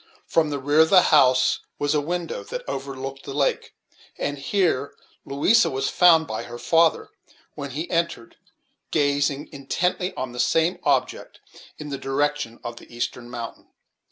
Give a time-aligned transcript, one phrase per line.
[0.25, 3.75] From the rear of the house was a window that overlooked the lake;
[4.17, 7.11] and here Louisa was found by her father,
[7.53, 8.35] when he entered,
[8.89, 11.39] gazing intently on some object
[11.77, 13.67] in the direction of the eastern mountain.